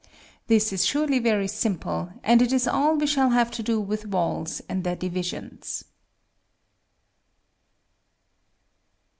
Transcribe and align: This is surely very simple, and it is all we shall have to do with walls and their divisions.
This 0.47 0.73
is 0.73 0.83
surely 0.83 1.19
very 1.19 1.47
simple, 1.47 2.09
and 2.23 2.41
it 2.41 2.51
is 2.51 2.67
all 2.67 2.95
we 2.95 3.05
shall 3.05 3.29
have 3.29 3.51
to 3.51 3.61
do 3.61 3.79
with 3.79 4.07
walls 4.07 4.59
and 4.67 4.83
their 4.83 4.95
divisions. 4.95 5.83